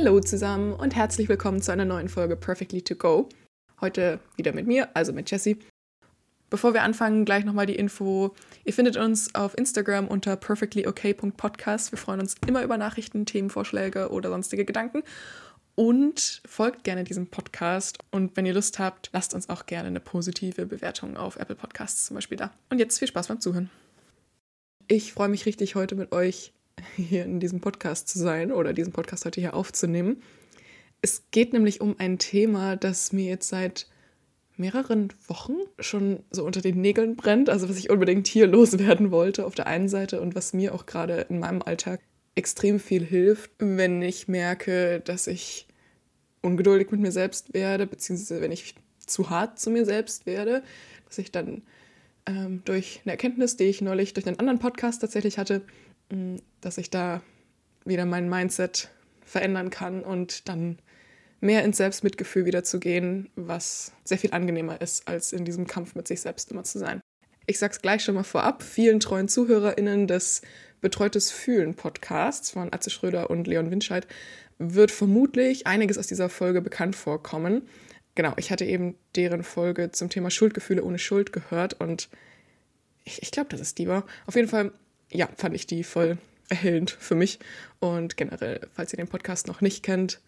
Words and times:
Hallo 0.00 0.20
zusammen 0.20 0.74
und 0.74 0.94
herzlich 0.94 1.28
willkommen 1.28 1.60
zu 1.60 1.72
einer 1.72 1.84
neuen 1.84 2.08
Folge 2.08 2.36
Perfectly 2.36 2.82
to 2.82 2.94
Go. 2.94 3.28
Heute 3.80 4.20
wieder 4.36 4.52
mit 4.52 4.64
mir, 4.64 4.88
also 4.94 5.12
mit 5.12 5.28
Jessie. 5.28 5.58
Bevor 6.50 6.72
wir 6.72 6.84
anfangen, 6.84 7.24
gleich 7.24 7.44
nochmal 7.44 7.66
die 7.66 7.74
Info. 7.74 8.32
Ihr 8.64 8.72
findet 8.72 8.96
uns 8.96 9.34
auf 9.34 9.58
Instagram 9.58 10.06
unter 10.06 10.36
perfectlyok.podcast. 10.36 11.90
Wir 11.90 11.98
freuen 11.98 12.20
uns 12.20 12.36
immer 12.46 12.62
über 12.62 12.78
Nachrichten, 12.78 13.26
Themenvorschläge 13.26 14.10
oder 14.10 14.28
sonstige 14.30 14.64
Gedanken. 14.64 15.02
Und 15.74 16.42
folgt 16.46 16.84
gerne 16.84 17.02
diesem 17.02 17.26
Podcast. 17.26 17.98
Und 18.12 18.36
wenn 18.36 18.46
ihr 18.46 18.54
Lust 18.54 18.78
habt, 18.78 19.10
lasst 19.12 19.34
uns 19.34 19.48
auch 19.48 19.66
gerne 19.66 19.88
eine 19.88 19.98
positive 19.98 20.66
Bewertung 20.66 21.16
auf 21.16 21.34
Apple 21.34 21.56
Podcasts 21.56 22.06
zum 22.06 22.14
Beispiel 22.14 22.38
da. 22.38 22.52
Und 22.70 22.78
jetzt 22.78 23.00
viel 23.00 23.08
Spaß 23.08 23.26
beim 23.26 23.40
Zuhören. 23.40 23.68
Ich 24.86 25.12
freue 25.12 25.28
mich 25.28 25.44
richtig, 25.44 25.74
heute 25.74 25.96
mit 25.96 26.12
euch 26.12 26.52
hier 26.96 27.24
in 27.24 27.40
diesem 27.40 27.60
Podcast 27.60 28.08
zu 28.08 28.18
sein 28.18 28.52
oder 28.52 28.72
diesen 28.72 28.92
Podcast 28.92 29.24
heute 29.24 29.40
hier 29.40 29.54
aufzunehmen. 29.54 30.22
Es 31.00 31.22
geht 31.30 31.52
nämlich 31.52 31.80
um 31.80 31.96
ein 31.98 32.18
Thema, 32.18 32.76
das 32.76 33.12
mir 33.12 33.26
jetzt 33.26 33.48
seit 33.48 33.86
mehreren 34.56 35.12
Wochen 35.28 35.56
schon 35.78 36.20
so 36.30 36.44
unter 36.44 36.60
den 36.60 36.80
Nägeln 36.80 37.16
brennt, 37.16 37.48
also 37.48 37.68
was 37.68 37.78
ich 37.78 37.90
unbedingt 37.90 38.26
hier 38.26 38.46
loswerden 38.48 39.10
wollte 39.10 39.46
auf 39.46 39.54
der 39.54 39.66
einen 39.66 39.88
Seite 39.88 40.20
und 40.20 40.34
was 40.34 40.52
mir 40.52 40.74
auch 40.74 40.86
gerade 40.86 41.26
in 41.28 41.38
meinem 41.38 41.62
Alltag 41.62 42.00
extrem 42.34 42.80
viel 42.80 43.04
hilft, 43.04 43.50
wenn 43.58 44.02
ich 44.02 44.28
merke, 44.28 45.00
dass 45.00 45.26
ich 45.26 45.66
ungeduldig 46.42 46.90
mit 46.90 47.00
mir 47.00 47.12
selbst 47.12 47.54
werde, 47.54 47.86
beziehungsweise 47.86 48.40
wenn 48.40 48.52
ich 48.52 48.74
zu 48.98 49.30
hart 49.30 49.58
zu 49.58 49.70
mir 49.70 49.84
selbst 49.84 50.26
werde, 50.26 50.62
dass 51.06 51.18
ich 51.18 51.32
dann 51.32 51.62
ähm, 52.26 52.62
durch 52.64 53.00
eine 53.04 53.12
Erkenntnis, 53.12 53.56
die 53.56 53.64
ich 53.64 53.80
neulich 53.80 54.14
durch 54.14 54.26
einen 54.26 54.38
anderen 54.38 54.58
Podcast 54.58 55.00
tatsächlich 55.00 55.38
hatte, 55.38 55.62
dass 56.60 56.78
ich 56.78 56.90
da 56.90 57.22
wieder 57.84 58.06
mein 58.06 58.28
Mindset 58.28 58.90
verändern 59.24 59.70
kann 59.70 60.02
und 60.02 60.48
dann 60.48 60.78
mehr 61.40 61.64
ins 61.64 61.76
Selbstmitgefühl 61.76 62.46
wieder 62.46 62.64
zu 62.64 62.80
gehen, 62.80 63.30
was 63.36 63.92
sehr 64.04 64.18
viel 64.18 64.32
angenehmer 64.32 64.80
ist, 64.80 65.06
als 65.06 65.32
in 65.32 65.44
diesem 65.44 65.66
Kampf 65.66 65.94
mit 65.94 66.08
sich 66.08 66.20
selbst 66.20 66.50
immer 66.50 66.64
zu 66.64 66.78
sein. 66.78 67.00
Ich 67.46 67.58
sag's 67.58 67.80
gleich 67.80 68.04
schon 68.04 68.14
mal 68.14 68.24
vorab, 68.24 68.62
vielen 68.62 69.00
treuen 69.00 69.28
ZuhörerInnen 69.28 70.06
des 70.06 70.42
Betreutes 70.80 71.30
Fühlen 71.30 71.74
Podcasts 71.74 72.50
von 72.50 72.72
Atze 72.72 72.90
Schröder 72.90 73.30
und 73.30 73.46
Leon 73.46 73.70
Winscheid 73.70 74.06
wird 74.58 74.90
vermutlich 74.90 75.66
einiges 75.66 75.98
aus 75.98 76.06
dieser 76.06 76.28
Folge 76.28 76.60
bekannt 76.60 76.94
vorkommen. 76.94 77.62
Genau, 78.14 78.32
ich 78.36 78.50
hatte 78.50 78.64
eben 78.64 78.96
deren 79.16 79.42
Folge 79.42 79.90
zum 79.92 80.08
Thema 80.08 80.30
Schuldgefühle 80.30 80.82
ohne 80.84 80.98
Schuld 80.98 81.32
gehört 81.32 81.74
und 81.74 82.08
ich, 83.04 83.22
ich 83.22 83.30
glaube, 83.30 83.48
das 83.48 83.60
ist 83.60 83.78
die 83.78 83.88
war. 83.88 84.04
Auf 84.26 84.36
jeden 84.36 84.48
Fall, 84.48 84.72
ja, 85.10 85.28
fand 85.36 85.54
ich 85.54 85.66
die 85.66 85.84
voll 85.84 86.18
erhellend 86.48 86.90
für 86.90 87.14
mich. 87.14 87.38
Und 87.80 88.16
generell, 88.16 88.60
falls 88.74 88.92
ihr 88.92 88.98
den 88.98 89.08
Podcast 89.08 89.46
noch 89.46 89.60
nicht 89.60 89.82
kennt, 89.82 90.20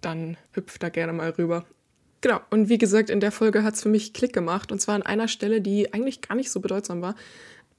dann 0.00 0.36
hüpft 0.52 0.82
da 0.82 0.88
gerne 0.88 1.12
mal 1.12 1.30
rüber. 1.30 1.64
Genau, 2.20 2.40
und 2.50 2.68
wie 2.68 2.78
gesagt, 2.78 3.10
in 3.10 3.20
der 3.20 3.32
Folge 3.32 3.62
hat 3.62 3.74
es 3.74 3.82
für 3.82 3.88
mich 3.88 4.12
Klick 4.14 4.32
gemacht. 4.32 4.72
Und 4.72 4.80
zwar 4.80 4.94
an 4.94 5.02
einer 5.02 5.28
Stelle, 5.28 5.60
die 5.60 5.92
eigentlich 5.92 6.22
gar 6.22 6.34
nicht 6.34 6.50
so 6.50 6.60
bedeutsam 6.60 7.02
war. 7.02 7.14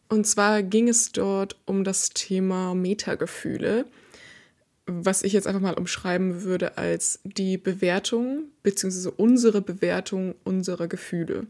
Und 0.07 0.27
zwar 0.27 0.61
ging 0.61 0.87
es 0.87 1.11
dort 1.11 1.57
um 1.65 1.83
das 1.83 2.11
Thema 2.11 2.75
Metagefühle, 2.75 3.85
was 4.85 5.23
ich 5.23 5.33
jetzt 5.33 5.47
einfach 5.47 5.61
mal 5.61 5.73
umschreiben 5.73 6.43
würde 6.43 6.77
als 6.77 7.19
die 7.23 7.57
Bewertung 7.57 8.43
bzw. 8.61 9.09
unsere 9.17 9.61
Bewertung 9.61 10.35
unserer 10.43 10.87
Gefühle. 10.87 11.47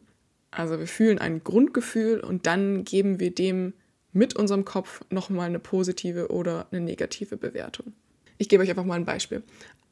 Also 0.51 0.79
wir 0.79 0.87
fühlen 0.87 1.19
ein 1.19 1.43
Grundgefühl 1.43 2.21
und 2.21 2.47
dann 2.47 2.85
geben 2.85 3.19
wir 3.19 3.35
dem 3.35 3.73
mit 4.15 4.35
unserem 4.35 4.65
Kopf 4.65 5.01
nochmal 5.09 5.47
eine 5.47 5.59
positive 5.59 6.31
oder 6.31 6.67
eine 6.71 6.81
negative 6.81 7.37
Bewertung. 7.37 7.93
Ich 8.37 8.49
gebe 8.49 8.63
euch 8.63 8.69
einfach 8.69 8.85
mal 8.85 8.95
ein 8.95 9.05
Beispiel. 9.05 9.43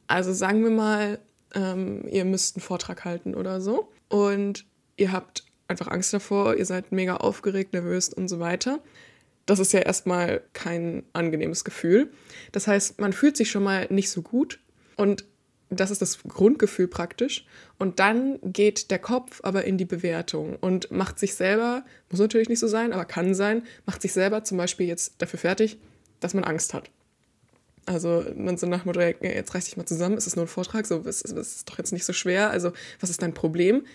Also 0.07 0.33
sagen 0.33 0.63
wir 0.63 0.71
mal, 0.71 1.19
ähm, 1.53 2.07
ihr 2.07 2.25
müsst 2.25 2.55
einen 2.55 2.63
Vortrag 2.63 3.05
halten 3.05 3.35
oder 3.35 3.61
so 3.61 3.91
und 4.09 4.65
ihr 4.95 5.11
habt 5.11 5.43
einfach 5.67 5.87
Angst 5.87 6.13
davor, 6.13 6.55
ihr 6.55 6.65
seid 6.65 6.91
mega 6.91 7.17
aufgeregt, 7.17 7.73
nervös 7.73 8.09
und 8.13 8.27
so 8.27 8.39
weiter. 8.39 8.79
Das 9.45 9.59
ist 9.59 9.73
ja 9.73 9.81
erstmal 9.81 10.41
kein 10.53 11.03
angenehmes 11.11 11.65
Gefühl. 11.65 12.11
Das 12.53 12.67
heißt, 12.67 13.01
man 13.01 13.11
fühlt 13.11 13.35
sich 13.35 13.51
schon 13.51 13.63
mal 13.63 13.87
nicht 13.89 14.09
so 14.09 14.21
gut 14.21 14.59
und 14.95 15.25
das 15.79 15.91
ist 15.91 16.01
das 16.01 16.19
Grundgefühl 16.23 16.87
praktisch. 16.87 17.45
Und 17.77 17.99
dann 17.99 18.39
geht 18.43 18.91
der 18.91 18.99
Kopf 18.99 19.39
aber 19.43 19.65
in 19.65 19.77
die 19.77 19.85
Bewertung 19.85 20.55
und 20.57 20.91
macht 20.91 21.19
sich 21.19 21.35
selber, 21.35 21.83
muss 22.09 22.19
natürlich 22.19 22.49
nicht 22.49 22.59
so 22.59 22.67
sein, 22.67 22.93
aber 22.93 23.05
kann 23.05 23.33
sein, 23.33 23.63
macht 23.85 24.01
sich 24.01 24.13
selber 24.13 24.43
zum 24.43 24.57
Beispiel 24.57 24.87
jetzt 24.87 25.15
dafür 25.19 25.39
fertig, 25.39 25.77
dass 26.19 26.33
man 26.33 26.43
Angst 26.43 26.73
hat. 26.73 26.89
Also 27.85 28.25
man 28.35 28.57
so 28.57 28.65
nach 28.65 28.85
Motto, 28.85 29.01
jetzt 29.01 29.53
reiß 29.53 29.65
dich 29.65 29.77
mal 29.77 29.85
zusammen, 29.85 30.17
es 30.17 30.27
ist 30.27 30.37
nur 30.37 30.45
ein 30.45 30.49
Vortrag, 30.49 30.85
so, 30.85 31.03
es 31.05 31.21
ist 31.21 31.69
doch 31.69 31.77
jetzt 31.77 31.91
nicht 31.91 32.05
so 32.05 32.13
schwer, 32.13 32.49
also 32.49 32.71
was 33.01 33.09
ist 33.09 33.21
dein 33.21 33.33
Problem? 33.33 33.85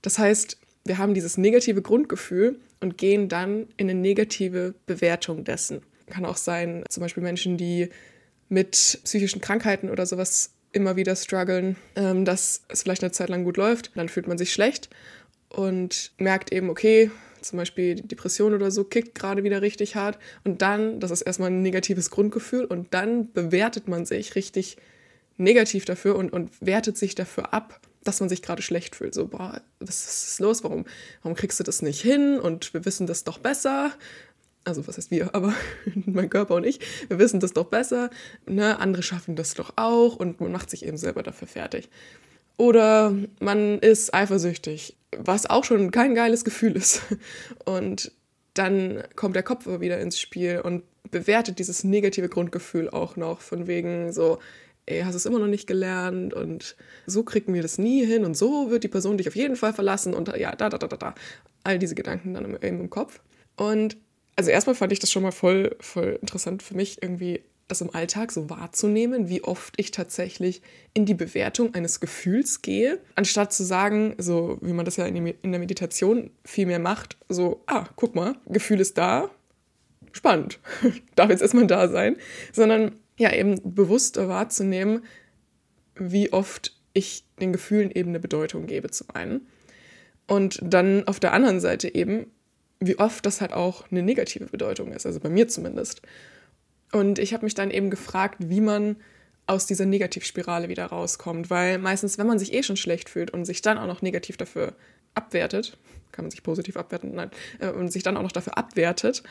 Das 0.00 0.18
heißt, 0.18 0.58
wir 0.84 0.98
haben 0.98 1.14
dieses 1.14 1.38
negative 1.38 1.82
Grundgefühl 1.82 2.60
und 2.80 2.98
gehen 2.98 3.28
dann 3.28 3.68
in 3.76 3.90
eine 3.90 3.98
negative 3.98 4.74
Bewertung 4.86 5.44
dessen. 5.44 5.82
Kann 6.06 6.24
auch 6.24 6.36
sein, 6.36 6.84
zum 6.88 7.00
Beispiel 7.00 7.22
Menschen, 7.22 7.56
die 7.56 7.88
mit 8.48 9.00
psychischen 9.04 9.40
Krankheiten 9.40 9.90
oder 9.90 10.06
sowas 10.06 10.50
immer 10.72 10.96
wieder 10.96 11.16
strugglen, 11.16 11.76
ähm, 11.96 12.24
dass 12.24 12.62
es 12.68 12.82
vielleicht 12.82 13.02
eine 13.02 13.12
Zeit 13.12 13.28
lang 13.28 13.44
gut 13.44 13.56
läuft, 13.56 13.92
dann 13.94 14.08
fühlt 14.08 14.26
man 14.26 14.38
sich 14.38 14.52
schlecht 14.52 14.88
und 15.48 16.12
merkt 16.18 16.52
eben, 16.52 16.70
okay, 16.70 17.10
zum 17.42 17.58
Beispiel 17.58 17.96
Depression 17.96 18.54
oder 18.54 18.70
so 18.70 18.84
kickt 18.84 19.14
gerade 19.14 19.44
wieder 19.44 19.62
richtig 19.62 19.96
hart 19.96 20.18
und 20.44 20.62
dann, 20.62 21.00
das 21.00 21.10
ist 21.10 21.22
erstmal 21.22 21.50
ein 21.50 21.62
negatives 21.62 22.10
Grundgefühl 22.10 22.64
und 22.64 22.94
dann 22.94 23.32
bewertet 23.32 23.88
man 23.88 24.06
sich 24.06 24.34
richtig 24.34 24.76
negativ 25.36 25.84
dafür 25.84 26.16
und, 26.16 26.32
und 26.32 26.50
wertet 26.60 26.96
sich 26.96 27.14
dafür 27.14 27.52
ab, 27.52 27.80
dass 28.04 28.20
man 28.20 28.28
sich 28.28 28.42
gerade 28.42 28.62
schlecht 28.62 28.96
fühlt. 28.96 29.14
So, 29.14 29.28
boah, 29.28 29.60
was 29.80 30.06
ist 30.06 30.40
los? 30.40 30.64
Warum, 30.64 30.84
warum 31.22 31.36
kriegst 31.36 31.58
du 31.60 31.64
das 31.64 31.82
nicht 31.82 32.00
hin? 32.00 32.38
Und 32.38 32.74
wir 32.74 32.84
wissen 32.84 33.06
das 33.06 33.24
doch 33.24 33.38
besser. 33.38 33.92
Also, 34.64 34.86
was 34.86 34.96
heißt 34.96 35.10
wir? 35.10 35.34
Aber 35.34 35.54
mein 36.06 36.30
Körper 36.30 36.54
und 36.54 36.64
ich, 36.64 36.80
wir 37.08 37.18
wissen 37.18 37.40
das 37.40 37.52
doch 37.52 37.66
besser. 37.66 38.10
Ne? 38.46 38.78
Andere 38.78 39.02
schaffen 39.02 39.36
das 39.36 39.54
doch 39.54 39.72
auch 39.76 40.16
und 40.16 40.40
man 40.40 40.52
macht 40.52 40.70
sich 40.70 40.86
eben 40.86 40.96
selber 40.96 41.22
dafür 41.22 41.48
fertig. 41.48 41.88
Oder 42.56 43.14
man 43.40 43.78
ist 43.78 44.14
eifersüchtig, 44.14 44.96
was 45.16 45.48
auch 45.48 45.64
schon 45.64 45.90
kein 45.90 46.14
geiles 46.14 46.44
Gefühl 46.44 46.76
ist. 46.76 47.02
Und 47.64 48.12
dann 48.54 49.02
kommt 49.16 49.34
der 49.34 49.42
Kopf 49.42 49.66
wieder 49.66 49.98
ins 49.98 50.20
Spiel 50.20 50.60
und 50.62 50.82
bewertet 51.10 51.58
dieses 51.58 51.84
negative 51.84 52.28
Grundgefühl 52.28 52.90
auch 52.90 53.16
noch 53.16 53.40
von 53.40 53.66
wegen 53.66 54.12
so, 54.12 54.40
ey, 54.86 55.02
hast 55.02 55.14
es 55.14 55.26
immer 55.26 55.38
noch 55.38 55.46
nicht 55.46 55.66
gelernt 55.66 56.34
und 56.34 56.76
so 57.06 57.22
kriegen 57.22 57.54
wir 57.54 57.62
das 57.62 57.78
nie 57.78 58.04
hin 58.04 58.24
und 58.24 58.36
so 58.36 58.70
wird 58.70 58.84
die 58.84 58.88
Person 58.88 59.16
dich 59.16 59.28
auf 59.28 59.36
jeden 59.36 59.56
Fall 59.56 59.72
verlassen 59.72 60.12
und 60.12 60.28
ja, 60.36 60.54
da, 60.54 60.68
da, 60.68 60.76
da, 60.76 60.86
da, 60.86 60.96
da. 60.96 61.14
All 61.64 61.78
diese 61.78 61.94
Gedanken 61.94 62.34
dann 62.34 62.58
eben 62.60 62.80
im 62.80 62.90
Kopf. 62.90 63.20
Und 63.56 63.96
also 64.36 64.50
erstmal 64.50 64.74
fand 64.74 64.92
ich 64.92 64.98
das 64.98 65.10
schon 65.10 65.22
mal 65.22 65.32
voll, 65.32 65.76
voll 65.80 66.18
interessant 66.20 66.62
für 66.62 66.74
mich, 66.74 67.02
irgendwie 67.02 67.42
das 67.68 67.80
im 67.80 67.94
Alltag 67.94 68.32
so 68.32 68.50
wahrzunehmen, 68.50 69.28
wie 69.28 69.42
oft 69.42 69.74
ich 69.78 69.90
tatsächlich 69.90 70.62
in 70.94 71.06
die 71.06 71.14
Bewertung 71.14 71.74
eines 71.74 72.00
Gefühls 72.00 72.60
gehe, 72.62 72.98
anstatt 73.14 73.52
zu 73.52 73.64
sagen, 73.64 74.14
so 74.18 74.58
wie 74.60 74.72
man 74.72 74.84
das 74.84 74.96
ja 74.96 75.06
in, 75.06 75.24
der 75.24 75.58
Meditation 75.58 76.30
viel 76.44 76.66
mehr 76.66 76.78
macht, 76.78 77.16
so, 77.28 77.62
ah, 77.66 77.86
guck 77.96 78.14
mal, 78.14 78.36
Gefühl 78.46 78.80
ist 78.80 78.98
da, 78.98 79.30
spannend, 80.12 80.58
darf 81.14 81.30
jetzt 81.30 81.42
erstmal 81.42 81.66
da 81.66 81.88
sein, 81.88 82.16
sondern 82.52 82.96
ja, 83.16 83.32
eben 83.32 83.58
bewusster 83.62 84.28
wahrzunehmen, 84.28 85.04
wie 85.94 86.32
oft 86.32 86.76
ich 86.92 87.24
den 87.40 87.52
Gefühlen 87.52 87.90
eben 87.90 88.10
eine 88.10 88.20
Bedeutung 88.20 88.66
gebe, 88.66 88.90
zum 88.90 89.08
einen. 89.14 89.46
Und 90.26 90.58
dann 90.62 91.06
auf 91.06 91.20
der 91.20 91.32
anderen 91.32 91.60
Seite 91.60 91.94
eben, 91.94 92.26
wie 92.86 92.98
oft 92.98 93.24
das 93.24 93.40
halt 93.40 93.52
auch 93.52 93.90
eine 93.90 94.02
negative 94.02 94.46
Bedeutung 94.46 94.92
ist, 94.92 95.06
also 95.06 95.20
bei 95.20 95.28
mir 95.28 95.48
zumindest. 95.48 96.02
Und 96.92 97.18
ich 97.18 97.32
habe 97.32 97.44
mich 97.44 97.54
dann 97.54 97.70
eben 97.70 97.90
gefragt, 97.90 98.36
wie 98.38 98.60
man 98.60 98.96
aus 99.46 99.66
dieser 99.66 99.86
Negativspirale 99.86 100.68
wieder 100.68 100.86
rauskommt, 100.86 101.50
weil 101.50 101.78
meistens, 101.78 102.18
wenn 102.18 102.26
man 102.26 102.38
sich 102.38 102.52
eh 102.52 102.62
schon 102.62 102.76
schlecht 102.76 103.08
fühlt 103.08 103.30
und 103.30 103.44
sich 103.44 103.62
dann 103.62 103.78
auch 103.78 103.86
noch 103.86 104.02
negativ 104.02 104.36
dafür 104.36 104.74
abwertet, 105.14 105.78
kann 106.12 106.24
man 106.24 106.30
sich 106.30 106.42
positiv 106.42 106.76
abwerten, 106.76 107.14
nein, 107.14 107.30
äh, 107.58 107.70
und 107.70 107.90
sich 107.90 108.02
dann 108.02 108.16
auch 108.16 108.22
noch 108.22 108.32
dafür 108.32 108.56
abwertet, 108.56 109.22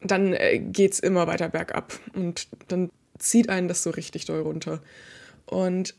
dann 0.00 0.32
äh, 0.32 0.58
geht 0.58 0.92
es 0.92 1.00
immer 1.00 1.26
weiter 1.26 1.48
bergab 1.48 1.98
und 2.14 2.48
dann 2.68 2.90
zieht 3.18 3.48
einen 3.48 3.68
das 3.68 3.82
so 3.82 3.90
richtig 3.90 4.24
doll 4.24 4.40
runter. 4.40 4.82
Und, 5.46 5.94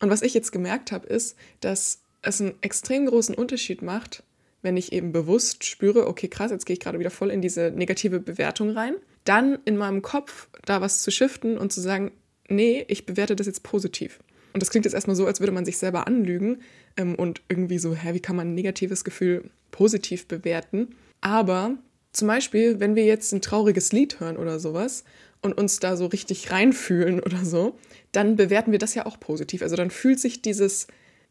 und 0.00 0.10
was 0.10 0.22
ich 0.22 0.34
jetzt 0.34 0.52
gemerkt 0.52 0.92
habe, 0.92 1.06
ist, 1.06 1.36
dass 1.60 2.02
es 2.22 2.40
einen 2.40 2.54
extrem 2.60 3.06
großen 3.06 3.34
Unterschied 3.34 3.82
macht, 3.82 4.22
wenn 4.62 4.76
ich 4.76 4.92
eben 4.92 5.12
bewusst 5.12 5.64
spüre, 5.64 6.06
okay, 6.06 6.28
krass, 6.28 6.50
jetzt 6.50 6.66
gehe 6.66 6.74
ich 6.74 6.80
gerade 6.80 6.98
wieder 6.98 7.10
voll 7.10 7.30
in 7.30 7.40
diese 7.40 7.70
negative 7.70 8.20
Bewertung 8.20 8.70
rein, 8.70 8.94
dann 9.24 9.58
in 9.64 9.76
meinem 9.76 10.02
Kopf 10.02 10.48
da 10.64 10.80
was 10.80 11.02
zu 11.02 11.10
shiften 11.10 11.58
und 11.58 11.72
zu 11.72 11.80
sagen, 11.80 12.12
nee, 12.48 12.84
ich 12.88 13.06
bewerte 13.06 13.36
das 13.36 13.46
jetzt 13.46 13.62
positiv. 13.62 14.20
Und 14.52 14.62
das 14.62 14.70
klingt 14.70 14.84
jetzt 14.84 14.94
erstmal 14.94 15.16
so, 15.16 15.26
als 15.26 15.40
würde 15.40 15.52
man 15.52 15.64
sich 15.64 15.78
selber 15.78 16.06
anlügen 16.06 16.62
ähm, 16.96 17.14
und 17.14 17.42
irgendwie 17.48 17.78
so, 17.78 17.94
hä, 17.94 18.14
wie 18.14 18.20
kann 18.20 18.36
man 18.36 18.48
ein 18.48 18.54
negatives 18.54 19.04
Gefühl 19.04 19.50
positiv 19.70 20.26
bewerten? 20.26 20.88
Aber 21.20 21.76
zum 22.12 22.28
Beispiel, 22.28 22.80
wenn 22.80 22.96
wir 22.96 23.04
jetzt 23.04 23.32
ein 23.32 23.40
trauriges 23.42 23.92
Lied 23.92 24.18
hören 24.18 24.36
oder 24.36 24.58
sowas 24.58 25.04
und 25.40 25.56
uns 25.56 25.78
da 25.78 25.96
so 25.96 26.06
richtig 26.06 26.50
reinfühlen 26.50 27.20
oder 27.24 27.44
so, 27.44 27.78
dann 28.12 28.36
bewerten 28.36 28.72
wir 28.72 28.78
das 28.78 28.94
ja 28.94 29.06
auch 29.06 29.20
positiv. 29.20 29.62
Also 29.62 29.76
dann 29.76 29.90
fühlt 29.90 30.18
sich 30.18 30.42
dieses, 30.42 30.88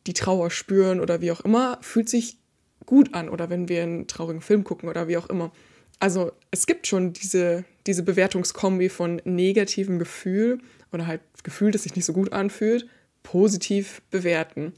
die 0.08 0.14
Trauer 0.14 0.50
spüren 0.50 1.02
oder 1.02 1.22
wie 1.22 1.32
auch 1.32 1.42
immer, 1.42 1.78
fühlt 1.82 2.08
sich 2.08 2.38
gut 2.90 3.14
an 3.14 3.30
oder 3.30 3.52
wenn 3.52 3.70
wir 3.70 3.84
einen 3.84 4.08
traurigen 4.08 4.42
Film 4.42 4.64
gucken 4.64 4.90
oder 4.90 5.08
wie 5.08 5.18
auch 5.18 5.30
immer. 5.30 5.52
Also 6.00 6.32
es 6.50 6.66
gibt 6.66 6.88
schon 6.88 7.14
diese, 7.14 7.64
diese 7.86 8.02
Bewertungskombi 8.02 8.90
von 8.90 9.22
negativem 9.26 10.00
Gefühl 10.00 10.58
oder 10.92 11.06
halt 11.06 11.22
Gefühl, 11.44 11.70
das 11.70 11.84
sich 11.84 11.96
nicht 11.96 12.06
so 12.06 12.14
gut 12.14 12.34
anfühlt, 12.34 12.88
positiv 13.22 14.02
bewerten. 14.10 14.74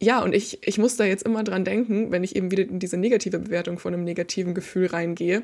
Ja, 0.00 0.22
und 0.22 0.32
ich, 0.32 0.64
ich 0.64 0.78
muss 0.78 0.96
da 0.96 1.04
jetzt 1.04 1.24
immer 1.24 1.42
dran 1.42 1.64
denken, 1.64 2.12
wenn 2.12 2.22
ich 2.22 2.36
eben 2.36 2.52
wieder 2.52 2.62
in 2.62 2.78
diese 2.78 2.98
negative 2.98 3.40
Bewertung 3.40 3.80
von 3.80 3.92
einem 3.92 4.04
negativen 4.04 4.54
Gefühl 4.54 4.86
reingehe, 4.86 5.42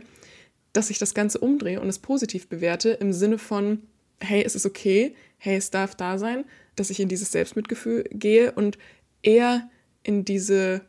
dass 0.73 0.91
ich 0.91 1.01
das 1.01 1.15
Ganze 1.15 1.39
umdrehe 1.39 1.81
und 1.81 1.89
es 1.89 1.99
positiv 1.99 2.47
bewerte 2.47 2.91
im 2.91 3.13
Sinne 3.13 3.39
von, 3.39 3.83
hey, 4.21 4.45
es 4.45 4.55
ist 4.55 4.65
okay, 4.65 5.17
hey, 5.39 5.57
es 5.57 5.71
darf 5.71 5.97
da 5.97 6.19
sein, 6.19 6.45
dass 6.77 6.91
ich 6.91 7.01
in 7.01 7.09
dieses 7.09 7.33
Selbstmitgefühl 7.33 8.05
gehe 8.13 8.53
und 8.53 8.79
eher 9.23 9.69
in 10.05 10.25
diese 10.25 10.83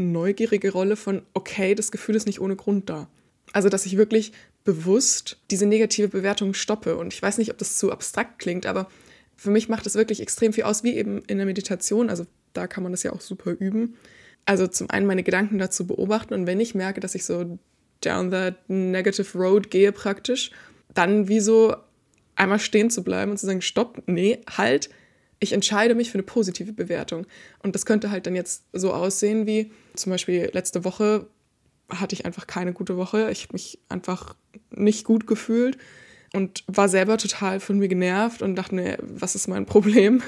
neugierige 0.00 0.72
Rolle 0.72 0.96
von, 0.96 1.22
okay, 1.34 1.74
das 1.74 1.92
Gefühl 1.92 2.16
ist 2.16 2.26
nicht 2.26 2.40
ohne 2.40 2.56
Grund 2.56 2.88
da. 2.90 3.08
Also, 3.52 3.68
dass 3.68 3.86
ich 3.86 3.96
wirklich 3.96 4.32
bewusst 4.64 5.38
diese 5.50 5.66
negative 5.66 6.08
Bewertung 6.08 6.54
stoppe. 6.54 6.96
Und 6.96 7.12
ich 7.12 7.22
weiß 7.22 7.38
nicht, 7.38 7.50
ob 7.50 7.58
das 7.58 7.78
zu 7.78 7.90
abstrakt 7.90 8.38
klingt, 8.38 8.66
aber 8.66 8.88
für 9.36 9.50
mich 9.50 9.68
macht 9.68 9.86
das 9.86 9.94
wirklich 9.94 10.20
extrem 10.20 10.52
viel 10.52 10.64
aus, 10.64 10.84
wie 10.84 10.96
eben 10.96 11.22
in 11.26 11.38
der 11.38 11.46
Meditation. 11.46 12.10
Also, 12.10 12.26
da 12.52 12.66
kann 12.66 12.82
man 12.82 12.92
das 12.92 13.02
ja 13.02 13.12
auch 13.12 13.20
super 13.20 13.52
üben. 13.52 13.96
Also, 14.46 14.66
zum 14.66 14.90
einen 14.90 15.06
meine 15.06 15.22
Gedanken 15.22 15.58
dazu 15.58 15.86
beobachten 15.86 16.34
und 16.34 16.46
wenn 16.46 16.60
ich 16.60 16.74
merke, 16.74 17.00
dass 17.00 17.14
ich 17.14 17.24
so 17.24 17.58
down 18.00 18.30
that 18.30 18.56
negative 18.68 19.36
road 19.36 19.70
gehe 19.70 19.92
praktisch, 19.92 20.50
dann 20.94 21.28
wie 21.28 21.40
so 21.40 21.76
einmal 22.34 22.58
stehen 22.58 22.90
zu 22.90 23.04
bleiben 23.04 23.30
und 23.30 23.38
zu 23.38 23.46
sagen, 23.46 23.62
stopp, 23.62 24.02
nee, 24.06 24.40
halt, 24.48 24.88
ich 25.40 25.52
entscheide 25.52 25.94
mich 25.94 26.10
für 26.10 26.18
eine 26.18 26.22
positive 26.22 26.72
Bewertung. 26.72 27.26
Und 27.62 27.74
das 27.74 27.86
könnte 27.86 28.10
halt 28.10 28.26
dann 28.26 28.36
jetzt 28.36 28.64
so 28.72 28.92
aussehen 28.92 29.46
wie 29.46 29.72
zum 29.94 30.10
Beispiel 30.10 30.50
letzte 30.52 30.84
Woche 30.84 31.26
hatte 31.88 32.14
ich 32.14 32.24
einfach 32.24 32.46
keine 32.46 32.72
gute 32.72 32.96
Woche. 32.96 33.30
Ich 33.32 33.44
habe 33.44 33.54
mich 33.54 33.80
einfach 33.88 34.36
nicht 34.70 35.04
gut 35.04 35.26
gefühlt 35.26 35.78
und 36.32 36.62
war 36.68 36.88
selber 36.88 37.18
total 37.18 37.58
von 37.58 37.78
mir 37.78 37.88
genervt 37.88 38.42
und 38.42 38.54
dachte 38.54 38.74
mir, 38.74 38.98
was 39.02 39.34
ist 39.34 39.48
mein 39.48 39.66
Problem? 39.66 40.22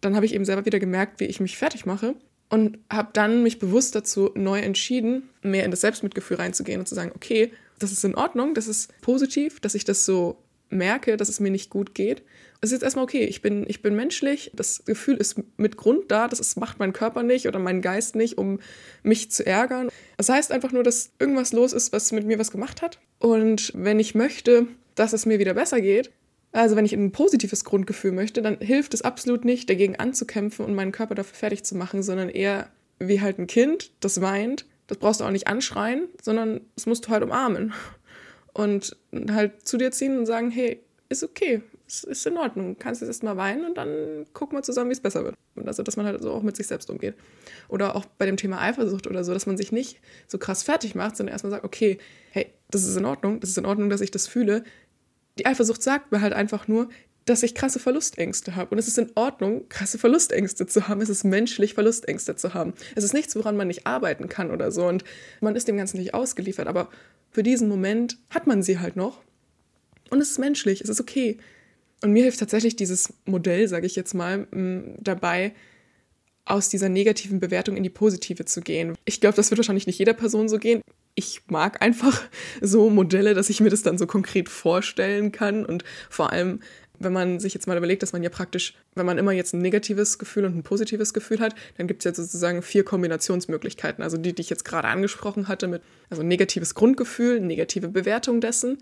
Dann 0.00 0.16
habe 0.16 0.26
ich 0.26 0.34
eben 0.34 0.44
selber 0.44 0.66
wieder 0.66 0.80
gemerkt, 0.80 1.20
wie 1.20 1.26
ich 1.26 1.40
mich 1.40 1.56
fertig 1.56 1.86
mache 1.86 2.14
und 2.50 2.78
habe 2.90 3.10
dann 3.12 3.42
mich 3.42 3.58
bewusst 3.58 3.94
dazu 3.94 4.30
neu 4.34 4.58
entschieden, 4.58 5.30
mehr 5.42 5.64
in 5.64 5.70
das 5.70 5.80
Selbstmitgefühl 5.80 6.36
reinzugehen 6.36 6.80
und 6.80 6.86
zu 6.86 6.94
sagen, 6.94 7.12
okay, 7.14 7.52
das 7.78 7.92
ist 7.92 8.04
in 8.04 8.14
Ordnung, 8.14 8.54
das 8.54 8.68
ist 8.68 8.92
positiv, 9.00 9.60
dass 9.60 9.74
ich 9.74 9.84
das 9.84 10.04
so 10.04 10.36
merke, 10.68 11.16
dass 11.16 11.28
es 11.28 11.40
mir 11.40 11.50
nicht 11.50 11.70
gut 11.70 11.94
geht. 11.94 12.22
Es 12.64 12.70
ist 12.70 12.76
jetzt 12.76 12.84
erstmal 12.84 13.02
okay, 13.02 13.24
ich 13.24 13.42
bin, 13.42 13.64
ich 13.66 13.82
bin 13.82 13.96
menschlich, 13.96 14.52
das 14.54 14.84
Gefühl 14.84 15.16
ist 15.16 15.36
mit 15.56 15.76
Grund 15.76 16.12
da, 16.12 16.28
das 16.28 16.38
ist, 16.38 16.56
macht 16.56 16.78
mein 16.78 16.92
Körper 16.92 17.24
nicht 17.24 17.48
oder 17.48 17.58
mein 17.58 17.82
Geist 17.82 18.14
nicht, 18.14 18.38
um 18.38 18.60
mich 19.02 19.32
zu 19.32 19.44
ärgern. 19.44 19.88
Das 20.16 20.28
heißt 20.28 20.52
einfach 20.52 20.70
nur, 20.70 20.84
dass 20.84 21.10
irgendwas 21.18 21.52
los 21.52 21.72
ist, 21.72 21.92
was 21.92 22.12
mit 22.12 22.24
mir 22.24 22.38
was 22.38 22.52
gemacht 22.52 22.80
hat. 22.80 23.00
Und 23.18 23.72
wenn 23.74 23.98
ich 23.98 24.14
möchte, 24.14 24.68
dass 24.94 25.12
es 25.12 25.26
mir 25.26 25.40
wieder 25.40 25.54
besser 25.54 25.80
geht, 25.80 26.12
also 26.52 26.76
wenn 26.76 26.84
ich 26.84 26.92
ein 26.92 27.10
positives 27.10 27.64
Grundgefühl 27.64 28.12
möchte, 28.12 28.42
dann 28.42 28.58
hilft 28.60 28.94
es 28.94 29.02
absolut 29.02 29.44
nicht, 29.44 29.68
dagegen 29.68 29.96
anzukämpfen 29.96 30.64
und 30.64 30.74
meinen 30.74 30.92
Körper 30.92 31.16
dafür 31.16 31.34
fertig 31.34 31.64
zu 31.64 31.76
machen, 31.76 32.04
sondern 32.04 32.28
eher 32.28 32.68
wie 33.00 33.20
halt 33.20 33.40
ein 33.40 33.48
Kind, 33.48 33.90
das 33.98 34.20
weint. 34.20 34.66
Das 34.86 34.98
brauchst 34.98 35.20
du 35.20 35.24
auch 35.24 35.30
nicht 35.30 35.48
anschreien, 35.48 36.06
sondern 36.22 36.60
das 36.76 36.86
musst 36.86 37.06
du 37.06 37.08
halt 37.08 37.24
umarmen 37.24 37.72
und 38.52 38.96
halt 39.30 39.66
zu 39.66 39.78
dir 39.78 39.90
ziehen 39.90 40.16
und 40.16 40.26
sagen, 40.26 40.52
hey, 40.52 40.80
ist 41.08 41.24
okay, 41.24 41.62
es 41.92 42.04
ist 42.04 42.26
in 42.26 42.38
Ordnung, 42.38 42.76
kannst 42.78 43.02
jetzt 43.02 43.08
erstmal 43.08 43.36
weinen 43.36 43.66
und 43.66 43.76
dann 43.76 44.24
gucken 44.32 44.56
wir 44.56 44.62
zusammen, 44.62 44.88
wie 44.88 44.94
es 44.94 45.00
besser 45.00 45.24
wird. 45.24 45.36
Und 45.54 45.68
also, 45.68 45.82
dass 45.82 45.96
man 45.96 46.06
halt 46.06 46.22
so 46.22 46.32
auch 46.32 46.42
mit 46.42 46.56
sich 46.56 46.66
selbst 46.66 46.88
umgeht. 46.88 47.14
Oder 47.68 47.94
auch 47.94 48.06
bei 48.06 48.24
dem 48.24 48.38
Thema 48.38 48.62
Eifersucht 48.62 49.06
oder 49.06 49.24
so, 49.24 49.34
dass 49.34 49.44
man 49.44 49.58
sich 49.58 49.72
nicht 49.72 50.00
so 50.26 50.38
krass 50.38 50.62
fertig 50.62 50.94
macht, 50.94 51.16
sondern 51.16 51.34
erstmal 51.34 51.50
sagt, 51.50 51.64
okay, 51.64 51.98
hey, 52.30 52.46
das 52.70 52.84
ist 52.84 52.96
in 52.96 53.04
Ordnung, 53.04 53.40
das 53.40 53.50
ist 53.50 53.58
in 53.58 53.66
Ordnung, 53.66 53.90
dass 53.90 54.00
ich 54.00 54.10
das 54.10 54.26
fühle. 54.26 54.64
Die 55.38 55.44
Eifersucht 55.44 55.82
sagt 55.82 56.12
mir 56.12 56.22
halt 56.22 56.32
einfach 56.32 56.66
nur, 56.66 56.88
dass 57.26 57.42
ich 57.42 57.54
krasse 57.54 57.78
Verlustängste 57.78 58.56
habe. 58.56 58.70
Und 58.70 58.78
es 58.78 58.88
ist 58.88 58.96
in 58.96 59.12
Ordnung, 59.14 59.68
krasse 59.68 59.98
Verlustängste 59.98 60.66
zu 60.66 60.88
haben. 60.88 61.02
Es 61.02 61.10
ist 61.10 61.24
menschlich, 61.24 61.74
Verlustängste 61.74 62.36
zu 62.36 62.54
haben. 62.54 62.72
Es 62.96 63.04
ist 63.04 63.12
nichts, 63.12 63.36
woran 63.36 63.56
man 63.56 63.68
nicht 63.68 63.86
arbeiten 63.86 64.30
kann 64.30 64.50
oder 64.50 64.72
so. 64.72 64.86
Und 64.86 65.04
man 65.40 65.54
ist 65.56 65.68
dem 65.68 65.76
Ganzen 65.76 65.98
nicht 65.98 66.14
ausgeliefert. 66.14 66.68
Aber 66.68 66.88
für 67.30 67.42
diesen 67.42 67.68
Moment 67.68 68.16
hat 68.30 68.46
man 68.46 68.62
sie 68.62 68.78
halt 68.78 68.96
noch. 68.96 69.20
Und 70.10 70.20
es 70.20 70.30
ist 70.30 70.38
menschlich, 70.38 70.80
es 70.80 70.88
ist 70.88 71.00
okay. 71.00 71.38
Und 72.02 72.12
mir 72.12 72.24
hilft 72.24 72.40
tatsächlich 72.40 72.76
dieses 72.76 73.12
Modell, 73.24 73.68
sage 73.68 73.86
ich 73.86 73.96
jetzt 73.96 74.14
mal, 74.14 74.46
dabei, 74.98 75.54
aus 76.44 76.68
dieser 76.68 76.88
negativen 76.88 77.38
Bewertung 77.38 77.76
in 77.76 77.84
die 77.84 77.90
positive 77.90 78.44
zu 78.44 78.60
gehen. 78.60 78.96
Ich 79.04 79.20
glaube, 79.20 79.36
das 79.36 79.50
wird 79.50 79.58
wahrscheinlich 79.58 79.86
nicht 79.86 79.98
jeder 79.98 80.12
Person 80.12 80.48
so 80.48 80.58
gehen. 80.58 80.82
Ich 81.14 81.42
mag 81.46 81.80
einfach 81.80 82.22
so 82.60 82.90
Modelle, 82.90 83.34
dass 83.34 83.50
ich 83.50 83.60
mir 83.60 83.70
das 83.70 83.82
dann 83.82 83.98
so 83.98 84.06
konkret 84.06 84.48
vorstellen 84.48 85.30
kann 85.32 85.64
und 85.64 85.84
vor 86.10 86.32
allem 86.32 86.60
wenn 87.04 87.12
man 87.12 87.40
sich 87.40 87.54
jetzt 87.54 87.66
mal 87.66 87.76
überlegt, 87.76 88.02
dass 88.02 88.12
man 88.12 88.22
ja 88.22 88.30
praktisch, 88.30 88.74
wenn 88.94 89.06
man 89.06 89.18
immer 89.18 89.32
jetzt 89.32 89.54
ein 89.54 89.60
negatives 89.60 90.18
Gefühl 90.18 90.44
und 90.44 90.56
ein 90.56 90.62
positives 90.62 91.12
Gefühl 91.12 91.40
hat, 91.40 91.54
dann 91.76 91.86
gibt 91.86 92.02
es 92.02 92.04
jetzt 92.04 92.16
sozusagen 92.16 92.62
vier 92.62 92.84
Kombinationsmöglichkeiten. 92.84 94.04
Also 94.04 94.16
die, 94.16 94.34
die 94.34 94.42
ich 94.42 94.50
jetzt 94.50 94.64
gerade 94.64 94.88
angesprochen 94.88 95.48
hatte, 95.48 95.68
mit 95.68 95.82
also 96.10 96.22
negatives 96.22 96.74
Grundgefühl, 96.74 97.40
negative 97.40 97.88
Bewertung 97.88 98.40
dessen. 98.40 98.78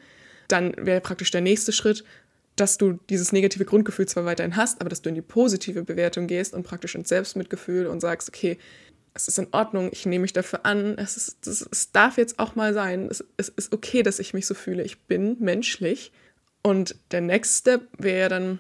Dann 0.48 0.74
wäre 0.76 1.00
praktisch 1.00 1.30
der 1.30 1.40
nächste 1.40 1.72
Schritt, 1.72 2.04
dass 2.60 2.76
du 2.76 2.98
dieses 3.08 3.32
negative 3.32 3.64
Grundgefühl 3.64 4.06
zwar 4.06 4.26
weiterhin 4.26 4.54
hast, 4.54 4.80
aber 4.80 4.90
dass 4.90 5.00
du 5.00 5.08
in 5.08 5.14
die 5.14 5.22
positive 5.22 5.82
Bewertung 5.82 6.26
gehst 6.26 6.52
und 6.52 6.62
praktisch 6.62 6.94
ins 6.94 7.08
Selbstmitgefühl 7.08 7.86
und 7.86 8.00
sagst, 8.00 8.28
okay, 8.28 8.58
es 9.14 9.28
ist 9.28 9.38
in 9.38 9.48
Ordnung, 9.52 9.88
ich 9.92 10.04
nehme 10.04 10.22
mich 10.22 10.34
dafür 10.34 10.66
an, 10.66 10.98
es, 10.98 11.16
ist, 11.16 11.46
es, 11.46 11.66
es 11.70 11.90
darf 11.92 12.18
jetzt 12.18 12.38
auch 12.38 12.56
mal 12.56 12.74
sein, 12.74 13.08
es, 13.10 13.24
es 13.38 13.48
ist 13.48 13.72
okay, 13.72 14.02
dass 14.02 14.18
ich 14.18 14.34
mich 14.34 14.46
so 14.46 14.54
fühle, 14.54 14.82
ich 14.82 15.00
bin 15.00 15.36
menschlich 15.40 16.12
und 16.62 16.96
der 17.10 17.22
Next 17.22 17.60
Step 17.60 17.88
wäre 17.96 18.28
dann, 18.28 18.58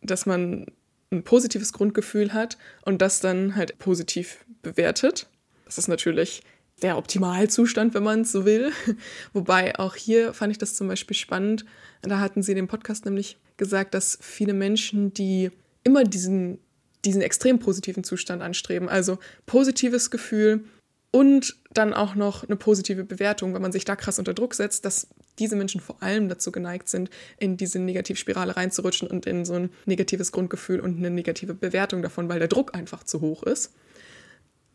dass 0.00 0.24
man 0.24 0.66
ein 1.12 1.22
positives 1.22 1.72
Grundgefühl 1.74 2.32
hat 2.32 2.56
und 2.86 3.02
das 3.02 3.20
dann 3.20 3.56
halt 3.56 3.78
positiv 3.78 4.44
bewertet. 4.62 5.28
Das 5.66 5.76
ist 5.76 5.88
natürlich 5.88 6.42
der 6.84 6.98
Optimalzustand, 6.98 7.94
wenn 7.94 8.02
man 8.02 8.20
es 8.20 8.32
so 8.32 8.44
will. 8.44 8.70
Wobei 9.32 9.76
auch 9.78 9.96
hier 9.96 10.34
fand 10.34 10.52
ich 10.52 10.58
das 10.58 10.76
zum 10.76 10.86
Beispiel 10.86 11.16
spannend. 11.16 11.64
Da 12.02 12.20
hatten 12.20 12.42
sie 12.42 12.52
in 12.52 12.56
dem 12.56 12.68
Podcast 12.68 13.06
nämlich 13.06 13.38
gesagt, 13.56 13.94
dass 13.94 14.18
viele 14.20 14.52
Menschen, 14.52 15.14
die 15.14 15.50
immer 15.82 16.04
diesen, 16.04 16.58
diesen 17.04 17.22
extrem 17.22 17.58
positiven 17.58 18.04
Zustand 18.04 18.42
anstreben, 18.42 18.90
also 18.90 19.18
positives 19.46 20.10
Gefühl 20.10 20.64
und 21.10 21.56
dann 21.72 21.94
auch 21.94 22.16
noch 22.16 22.44
eine 22.44 22.56
positive 22.56 23.04
Bewertung, 23.04 23.54
wenn 23.54 23.62
man 23.62 23.72
sich 23.72 23.86
da 23.86 23.96
krass 23.96 24.18
unter 24.18 24.34
Druck 24.34 24.52
setzt, 24.52 24.84
dass 24.84 25.06
diese 25.38 25.56
Menschen 25.56 25.80
vor 25.80 26.02
allem 26.02 26.28
dazu 26.28 26.52
geneigt 26.52 26.90
sind, 26.90 27.08
in 27.38 27.56
diese 27.56 27.78
Negativspirale 27.78 28.56
reinzurutschen 28.56 29.08
und 29.08 29.24
in 29.24 29.46
so 29.46 29.54
ein 29.54 29.70
negatives 29.86 30.32
Grundgefühl 30.32 30.80
und 30.80 30.98
eine 30.98 31.10
negative 31.10 31.54
Bewertung 31.54 32.02
davon, 32.02 32.28
weil 32.28 32.40
der 32.40 32.48
Druck 32.48 32.74
einfach 32.74 33.04
zu 33.04 33.22
hoch 33.22 33.42
ist. 33.42 33.72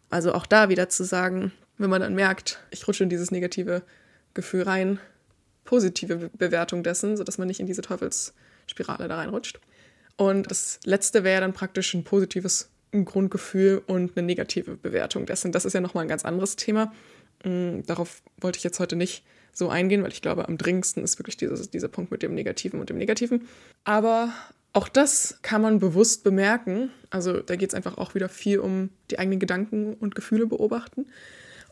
Also 0.10 0.34
auch 0.34 0.48
da 0.48 0.70
wieder 0.70 0.90
zu 0.90 1.04
sagen, 1.04 1.52
wenn 1.80 1.90
man 1.90 2.02
dann 2.02 2.14
merkt, 2.14 2.60
ich 2.70 2.88
rutsche 2.88 3.04
in 3.04 3.10
dieses 3.10 3.32
negative 3.32 3.82
Gefühl 4.34 4.64
rein, 4.64 5.00
positive 5.64 6.30
Bewertung 6.38 6.84
dessen, 6.84 7.18
sodass 7.18 7.38
man 7.38 7.48
nicht 7.48 7.60
in 7.60 7.66
diese 7.66 7.82
Teufelsspirale 7.82 9.08
da 9.08 9.18
reinrutscht. 9.18 9.60
Und 10.18 10.52
das 10.52 10.80
letzte 10.84 11.24
wäre 11.24 11.42
dann 11.42 11.54
praktisch 11.54 11.94
ein 11.94 12.04
positives 12.04 12.70
Grundgefühl 12.92 13.82
und 13.88 14.18
eine 14.18 14.26
negative 14.26 14.76
Bewertung 14.76 15.26
dessen. 15.26 15.52
Das 15.52 15.66
ist 15.66 15.74
ja 15.74 15.82
nochmal 15.82 16.04
ein 16.04 16.10
ganz 16.10 16.26
anderes 16.26 16.56
Thema. 16.56 16.92
Mm, 17.44 17.82
darauf 17.86 18.22
wollte 18.40 18.58
ich 18.58 18.64
jetzt 18.64 18.80
heute 18.80 18.96
nicht 18.96 19.24
so 19.54 19.70
eingehen, 19.70 20.04
weil 20.04 20.12
ich 20.12 20.22
glaube, 20.22 20.48
am 20.48 20.58
dringendsten 20.58 21.04
ist 21.04 21.20
wirklich 21.20 21.38
dieses, 21.38 21.70
dieser 21.70 21.88
Punkt 21.88 22.12
mit 22.12 22.24
dem 22.24 22.34
Negativen 22.34 22.80
und 22.80 22.90
dem 22.90 22.98
Negativen. 22.98 23.48
Aber 23.84 24.34
auch 24.74 24.88
das 24.88 25.40
kann 25.42 25.62
man 25.62 25.80
bewusst 25.80 26.24
bemerken. 26.24 26.92
Also 27.10 27.42
da 27.42 27.56
geht 27.56 27.70
es 27.70 27.76
einfach 27.76 27.98
auch 27.98 28.16
wieder 28.16 28.30
viel 28.30 28.60
um 28.60 28.90
die 29.12 29.20
eigenen 29.20 29.40
Gedanken 29.40 29.94
und 29.94 30.16
Gefühle 30.16 30.48
beobachten. 30.48 31.08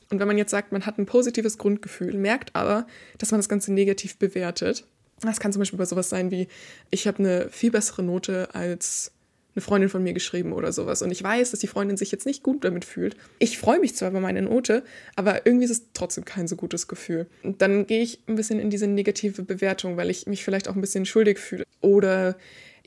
Und 0.09 0.19
wenn 0.19 0.27
man 0.27 0.37
jetzt 0.37 0.51
sagt, 0.51 0.71
man 0.71 0.85
hat 0.85 0.97
ein 0.97 1.05
positives 1.05 1.57
Grundgefühl, 1.57 2.13
merkt 2.17 2.55
aber, 2.55 2.87
dass 3.17 3.31
man 3.31 3.39
das 3.39 3.49
Ganze 3.49 3.73
negativ 3.73 4.17
bewertet. 4.17 4.85
Das 5.21 5.39
kann 5.39 5.51
zum 5.51 5.61
Beispiel 5.61 5.79
bei 5.79 5.85
sowas 5.85 6.09
sein 6.09 6.31
wie, 6.31 6.47
ich 6.91 7.07
habe 7.07 7.19
eine 7.19 7.49
viel 7.49 7.71
bessere 7.71 8.03
Note 8.03 8.53
als 8.53 9.11
eine 9.57 9.63
Freundin 9.63 9.89
von 9.89 10.03
mir 10.03 10.13
geschrieben 10.13 10.53
oder 10.53 10.71
sowas. 10.71 11.01
Und 11.01 11.09
ich 11.09 11.23
weiß, 11.23 11.49
dass 11.49 11.59
die 11.59 11.67
Freundin 11.67 11.97
sich 11.97 12.11
jetzt 12.11 12.27
nicht 12.27 12.43
gut 12.43 12.63
damit 12.63 12.85
fühlt. 12.85 13.17
Ich 13.39 13.57
freue 13.57 13.79
mich 13.79 13.95
zwar 13.95 14.11
über 14.11 14.19
meine 14.19 14.43
Note, 14.43 14.83
aber 15.15 15.47
irgendwie 15.47 15.65
ist 15.65 15.71
es 15.71 15.83
trotzdem 15.93 16.25
kein 16.25 16.47
so 16.47 16.55
gutes 16.55 16.87
Gefühl. 16.87 17.25
Und 17.41 17.61
dann 17.63 17.87
gehe 17.87 18.03
ich 18.03 18.19
ein 18.27 18.35
bisschen 18.35 18.59
in 18.59 18.69
diese 18.69 18.85
negative 18.85 19.41
Bewertung, 19.41 19.97
weil 19.97 20.11
ich 20.11 20.27
mich 20.27 20.43
vielleicht 20.43 20.69
auch 20.69 20.75
ein 20.75 20.81
bisschen 20.81 21.07
schuldig 21.07 21.39
fühle. 21.39 21.65
Oder 21.81 22.37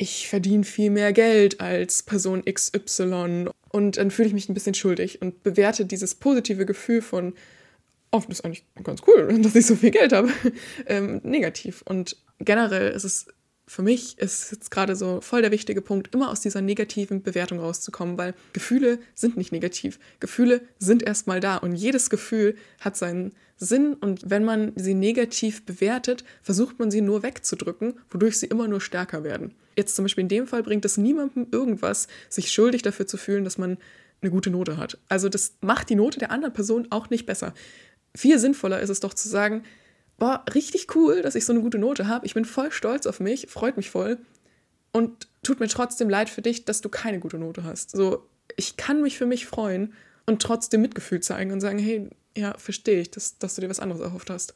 ich 0.00 0.28
verdiene 0.28 0.64
viel 0.64 0.90
mehr 0.90 1.12
Geld 1.12 1.60
als 1.60 2.02
Person 2.02 2.42
XY. 2.44 3.50
Und 3.70 3.98
dann 3.98 4.10
fühle 4.10 4.28
ich 4.28 4.34
mich 4.34 4.48
ein 4.48 4.54
bisschen 4.54 4.74
schuldig 4.74 5.20
und 5.20 5.42
bewerte 5.42 5.84
dieses 5.84 6.14
positive 6.14 6.64
Gefühl 6.64 7.02
von, 7.02 7.34
oh, 8.10 8.22
das 8.26 8.38
ist 8.38 8.44
eigentlich 8.44 8.64
ganz 8.82 9.02
cool, 9.06 9.28
dass 9.42 9.54
ich 9.54 9.66
so 9.66 9.76
viel 9.76 9.90
Geld 9.90 10.12
habe, 10.12 10.30
ähm, 10.86 11.20
negativ. 11.22 11.82
Und 11.84 12.16
generell 12.38 12.90
ist 12.92 13.04
es 13.04 13.26
für 13.70 13.82
mich 13.82 14.18
ist 14.18 14.50
jetzt 14.50 14.72
gerade 14.72 14.96
so 14.96 15.20
voll 15.20 15.42
der 15.42 15.52
wichtige 15.52 15.80
Punkt, 15.80 16.12
immer 16.12 16.32
aus 16.32 16.40
dieser 16.40 16.60
negativen 16.60 17.22
Bewertung 17.22 17.60
rauszukommen, 17.60 18.18
weil 18.18 18.34
Gefühle 18.52 18.98
sind 19.14 19.36
nicht 19.36 19.52
negativ. 19.52 20.00
Gefühle 20.18 20.62
sind 20.80 21.04
erstmal 21.04 21.38
da 21.38 21.56
und 21.56 21.76
jedes 21.76 22.10
Gefühl 22.10 22.56
hat 22.80 22.96
seinen 22.96 23.30
Sinn 23.58 23.94
und 23.94 24.28
wenn 24.28 24.42
man 24.42 24.72
sie 24.74 24.94
negativ 24.94 25.64
bewertet, 25.64 26.24
versucht 26.42 26.80
man 26.80 26.90
sie 26.90 27.00
nur 27.00 27.22
wegzudrücken, 27.22 27.94
wodurch 28.10 28.40
sie 28.40 28.46
immer 28.46 28.66
nur 28.66 28.80
stärker 28.80 29.22
werden. 29.22 29.54
Jetzt 29.76 29.94
zum 29.94 30.04
Beispiel 30.04 30.22
in 30.22 30.28
dem 30.28 30.48
Fall 30.48 30.64
bringt 30.64 30.84
es 30.84 30.96
niemandem 30.96 31.46
irgendwas, 31.52 32.08
sich 32.28 32.50
schuldig 32.50 32.82
dafür 32.82 33.06
zu 33.06 33.18
fühlen, 33.18 33.44
dass 33.44 33.56
man 33.56 33.78
eine 34.20 34.32
gute 34.32 34.50
Note 34.50 34.78
hat. 34.78 34.98
Also 35.08 35.28
das 35.28 35.52
macht 35.60 35.90
die 35.90 35.94
Note 35.94 36.18
der 36.18 36.32
anderen 36.32 36.54
Person 36.54 36.88
auch 36.90 37.08
nicht 37.08 37.24
besser. 37.24 37.54
Viel 38.16 38.40
sinnvoller 38.40 38.80
ist 38.80 38.90
es 38.90 38.98
doch 38.98 39.14
zu 39.14 39.28
sagen, 39.28 39.62
boah, 40.20 40.44
richtig 40.54 40.94
cool, 40.94 41.22
dass 41.22 41.34
ich 41.34 41.44
so 41.44 41.52
eine 41.52 41.62
gute 41.62 41.78
Note 41.78 42.06
habe. 42.06 42.26
Ich 42.26 42.34
bin 42.34 42.44
voll 42.44 42.70
stolz 42.70 43.06
auf 43.06 43.18
mich, 43.18 43.48
freut 43.48 43.76
mich 43.76 43.90
voll. 43.90 44.18
Und 44.92 45.28
tut 45.42 45.60
mir 45.60 45.68
trotzdem 45.68 46.08
leid 46.08 46.28
für 46.28 46.42
dich, 46.42 46.64
dass 46.64 46.80
du 46.80 46.88
keine 46.88 47.18
gute 47.18 47.38
Note 47.38 47.64
hast. 47.64 47.90
So, 47.90 48.26
ich 48.56 48.76
kann 48.76 49.02
mich 49.02 49.16
für 49.18 49.26
mich 49.26 49.46
freuen 49.46 49.94
und 50.26 50.42
trotzdem 50.42 50.82
Mitgefühl 50.82 51.20
zeigen 51.20 51.52
und 51.52 51.60
sagen, 51.60 51.78
hey, 51.78 52.10
ja, 52.36 52.56
verstehe 52.58 53.00
ich, 53.00 53.10
dass, 53.10 53.38
dass 53.38 53.54
du 53.54 53.60
dir 53.60 53.70
was 53.70 53.80
anderes 53.80 54.02
erhofft 54.02 54.30
hast. 54.30 54.54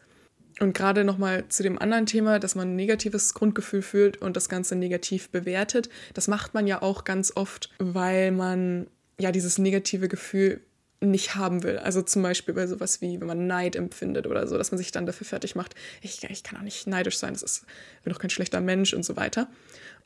Und 0.61 0.75
gerade 0.75 1.03
nochmal 1.03 1.49
zu 1.49 1.63
dem 1.63 1.81
anderen 1.81 2.07
Thema, 2.07 2.39
dass 2.39 2.55
man 2.55 2.73
ein 2.73 2.77
negatives 2.77 3.35
Grundgefühl 3.35 3.83
fühlt 3.83 4.21
und 4.21 4.37
das 4.37 4.49
Ganze 4.49 4.77
negativ 4.77 5.31
bewertet. 5.31 5.89
Das 6.13 6.29
macht 6.29 6.55
man 6.55 6.67
ja 6.67 6.83
auch 6.83 7.05
ganz 7.05 7.33
oft, 7.35 7.71
weil 7.79 8.31
man 8.31 8.87
ja 9.19 9.33
dieses 9.33 9.59
negative 9.59 10.09
Gefühl 10.09 10.61
nicht 11.05 11.35
haben 11.35 11.63
will. 11.63 11.79
Also 11.79 12.03
zum 12.03 12.23
Beispiel 12.23 12.55
bei 12.55 12.67
sowas 12.67 13.01
wie, 13.01 13.21
wenn 13.21 13.27
man 13.27 13.47
Neid 13.47 13.77
empfindet 13.77 14.27
oder 14.27 14.47
so, 14.47 14.59
dass 14.59 14.71
man 14.71 14.79
sich 14.79 14.93
dann 14.93 15.07
dafür 15.07 15.27
fertig 15.27 15.55
macht, 15.55 15.75
ich, 16.03 16.23
ich 16.25 16.43
kann 16.43 16.59
auch 16.59 16.63
nicht 16.63 16.87
neidisch 16.87 17.19
sein, 17.19 17.33
das 17.33 17.43
ist, 17.43 17.67
bin 18.03 18.13
doch 18.13 18.21
kein 18.21 18.31
schlechter 18.31 18.61
Mensch 18.61 18.95
und 18.95 19.05
so 19.05 19.17
weiter. 19.17 19.49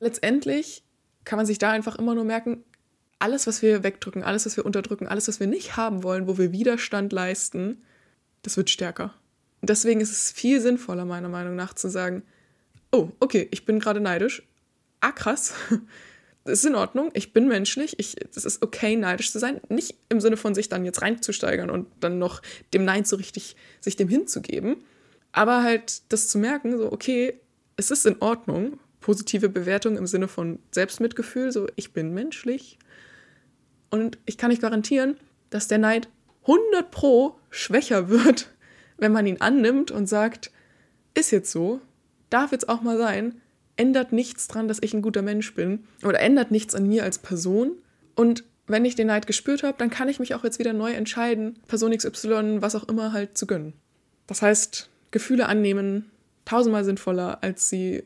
Letztendlich 0.00 0.82
kann 1.24 1.36
man 1.36 1.46
sich 1.46 1.58
da 1.58 1.70
einfach 1.70 1.96
immer 1.96 2.14
nur 2.14 2.24
merken, 2.24 2.64
alles, 3.18 3.46
was 3.46 3.62
wir 3.62 3.82
wegdrücken, 3.82 4.22
alles, 4.22 4.46
was 4.46 4.56
wir 4.56 4.64
unterdrücken, 4.64 5.06
alles, 5.06 5.28
was 5.28 5.40
wir 5.40 5.46
nicht 5.46 5.76
haben 5.76 6.02
wollen, 6.02 6.28
wo 6.28 6.38
wir 6.38 6.52
Widerstand 6.52 7.12
leisten, 7.12 7.82
das 8.42 8.56
wird 8.56 8.70
stärker. 8.70 9.14
Deswegen 9.60 10.00
ist 10.00 10.12
es 10.12 10.30
viel 10.30 10.60
sinnvoller, 10.60 11.04
meiner 11.04 11.28
Meinung 11.28 11.56
nach, 11.56 11.74
zu 11.74 11.88
sagen, 11.88 12.22
oh, 12.92 13.10
okay, 13.18 13.48
ich 13.50 13.64
bin 13.64 13.80
gerade 13.80 14.00
neidisch. 14.00 14.42
Ah, 15.00 15.12
krass 15.12 15.54
ist 16.48 16.64
in 16.64 16.74
Ordnung, 16.74 17.10
ich 17.14 17.32
bin 17.32 17.48
menschlich, 17.48 17.96
es 17.98 18.44
ist 18.44 18.62
okay, 18.62 18.96
neidisch 18.96 19.30
zu 19.32 19.38
sein. 19.38 19.60
Nicht 19.68 19.94
im 20.08 20.20
Sinne 20.20 20.36
von 20.36 20.54
sich 20.54 20.68
dann 20.68 20.84
jetzt 20.84 21.02
reinzusteigern 21.02 21.70
und 21.70 21.86
dann 22.00 22.18
noch 22.18 22.42
dem 22.74 22.84
Nein 22.84 23.04
so 23.04 23.16
richtig 23.16 23.56
sich 23.80 23.96
dem 23.96 24.08
hinzugeben. 24.08 24.76
Aber 25.32 25.62
halt 25.62 26.02
das 26.10 26.28
zu 26.28 26.38
merken, 26.38 26.76
so, 26.76 26.92
okay, 26.92 27.40
es 27.76 27.90
ist 27.90 28.06
in 28.06 28.20
Ordnung. 28.20 28.78
Positive 29.00 29.48
Bewertung 29.48 29.96
im 29.96 30.06
Sinne 30.06 30.28
von 30.28 30.58
Selbstmitgefühl, 30.72 31.52
so, 31.52 31.66
ich 31.76 31.92
bin 31.92 32.12
menschlich. 32.12 32.78
Und 33.90 34.18
ich 34.26 34.36
kann 34.36 34.50
nicht 34.50 34.62
garantieren, 34.62 35.16
dass 35.50 35.68
der 35.68 35.78
Neid 35.78 36.08
100 36.42 36.90
Pro 36.90 37.38
schwächer 37.50 38.08
wird, 38.08 38.50
wenn 38.96 39.12
man 39.12 39.26
ihn 39.26 39.40
annimmt 39.40 39.90
und 39.90 40.06
sagt, 40.08 40.50
ist 41.14 41.30
jetzt 41.30 41.52
so, 41.52 41.80
darf 42.30 42.52
jetzt 42.52 42.68
auch 42.68 42.82
mal 42.82 42.98
sein, 42.98 43.40
ändert 43.78 44.12
nichts 44.12 44.48
dran, 44.48 44.68
dass 44.68 44.82
ich 44.82 44.92
ein 44.92 45.02
guter 45.02 45.22
Mensch 45.22 45.54
bin 45.54 45.84
oder 46.04 46.20
ändert 46.20 46.50
nichts 46.50 46.74
an 46.74 46.86
mir 46.86 47.04
als 47.04 47.18
Person. 47.18 47.72
Und 48.14 48.44
wenn 48.66 48.84
ich 48.84 48.96
den 48.96 49.06
Neid 49.06 49.26
gespürt 49.26 49.62
habe, 49.62 49.78
dann 49.78 49.88
kann 49.88 50.08
ich 50.08 50.20
mich 50.20 50.34
auch 50.34 50.44
jetzt 50.44 50.58
wieder 50.58 50.74
neu 50.74 50.92
entscheiden, 50.92 51.56
Person 51.68 51.96
XY, 51.96 52.60
was 52.60 52.74
auch 52.74 52.88
immer 52.88 53.12
halt 53.12 53.38
zu 53.38 53.46
gönnen. 53.46 53.72
Das 54.26 54.42
heißt, 54.42 54.90
Gefühle 55.10 55.46
annehmen 55.46 56.10
tausendmal 56.44 56.84
sinnvoller, 56.84 57.42
als 57.42 57.68
sie 57.68 58.04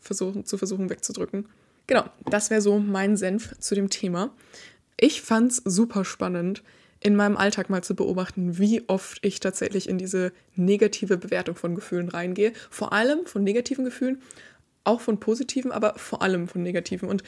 versuchen, 0.00 0.44
zu 0.44 0.58
versuchen 0.58 0.90
wegzudrücken. 0.90 1.46
Genau, 1.86 2.04
das 2.30 2.50
wäre 2.50 2.62
so 2.62 2.78
mein 2.78 3.16
Senf 3.16 3.58
zu 3.58 3.74
dem 3.74 3.90
Thema. 3.90 4.34
Ich 4.98 5.22
fand 5.22 5.52
es 5.52 5.62
super 5.64 6.04
spannend, 6.04 6.62
in 7.00 7.16
meinem 7.16 7.36
Alltag 7.36 7.68
mal 7.68 7.82
zu 7.82 7.94
beobachten, 7.94 8.58
wie 8.58 8.88
oft 8.88 9.18
ich 9.22 9.40
tatsächlich 9.40 9.88
in 9.88 9.98
diese 9.98 10.32
negative 10.54 11.16
Bewertung 11.16 11.56
von 11.56 11.74
Gefühlen 11.74 12.08
reingehe. 12.08 12.52
Vor 12.70 12.92
allem 12.92 13.26
von 13.26 13.42
negativen 13.42 13.84
Gefühlen 13.84 14.22
auch 14.84 15.00
von 15.00 15.20
positiven, 15.20 15.72
aber 15.72 15.94
vor 15.96 16.22
allem 16.22 16.48
von 16.48 16.62
negativen. 16.62 17.08
Und 17.08 17.22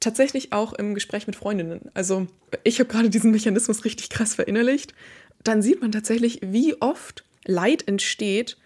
tatsächlich 0.00 0.52
auch 0.52 0.72
im 0.72 0.94
Gespräch 0.94 1.26
mit 1.26 1.36
Freundinnen. 1.36 1.90
Also 1.94 2.26
ich 2.64 2.78
habe 2.78 2.88
gerade 2.88 3.10
diesen 3.10 3.30
Mechanismus 3.30 3.84
richtig 3.84 4.10
krass 4.10 4.34
verinnerlicht. 4.34 4.94
Dann 5.42 5.62
sieht 5.62 5.80
man 5.80 5.92
tatsächlich, 5.92 6.40
wie 6.42 6.80
oft 6.80 7.24
Leid 7.44 7.86
entsteht, 7.88 8.56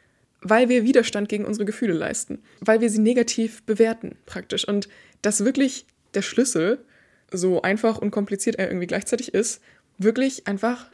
weil 0.43 0.69
wir 0.69 0.85
Widerstand 0.85 1.29
gegen 1.29 1.45
unsere 1.45 1.65
Gefühle 1.65 1.93
leisten, 1.93 2.43
weil 2.61 2.81
wir 2.81 2.91
sie 2.91 3.01
negativ 3.01 3.63
bewerten 3.65 4.17
praktisch. 4.27 4.67
Und 4.67 4.89
das 5.23 5.45
wirklich 5.45 5.87
der 6.15 6.23
Schlüssel, 6.23 6.85
so 7.31 7.63
einfach 7.63 7.99
und 7.99 8.11
kompliziert 8.11 8.57
er 8.57 8.69
irgendwie 8.69 8.87
gleichzeitig 8.87 9.35
ist, 9.35 9.61
wirklich 9.99 10.47
einfach 10.47 10.87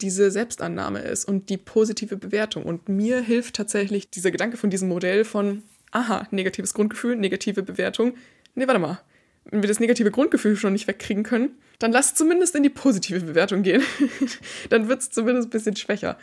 diese 0.00 0.30
Selbstannahme 0.30 1.00
ist 1.00 1.24
und 1.24 1.50
die 1.50 1.56
positive 1.56 2.16
Bewertung. 2.16 2.64
Und 2.64 2.88
mir 2.88 3.20
hilft 3.20 3.56
tatsächlich 3.56 4.10
dieser 4.10 4.30
Gedanke 4.30 4.56
von 4.56 4.70
diesem 4.70 4.88
Modell 4.88 5.24
von, 5.24 5.62
aha, 5.94 6.26
negatives 6.30 6.74
Grundgefühl, 6.74 7.16
negative 7.16 7.62
Bewertung. 7.62 8.14
Nee, 8.54 8.66
warte 8.66 8.80
mal. 8.80 9.00
Wenn 9.46 9.62
wir 9.62 9.68
das 9.68 9.80
negative 9.80 10.10
Grundgefühl 10.10 10.56
schon 10.56 10.72
nicht 10.72 10.88
wegkriegen 10.88 11.22
können, 11.22 11.50
dann 11.78 11.92
lasst 11.92 12.16
zumindest 12.16 12.54
in 12.54 12.62
die 12.62 12.70
positive 12.70 13.20
Bewertung 13.20 13.62
gehen. 13.62 13.82
dann 14.70 14.88
wird 14.88 15.02
es 15.02 15.10
zumindest 15.10 15.48
ein 15.48 15.50
bisschen 15.50 15.76
schwächer. 15.76 16.18